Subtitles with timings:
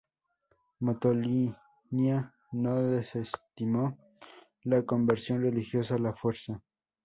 [0.79, 3.99] Motolinía no desestimó
[4.63, 6.59] la conversión religiosa a la fuerza.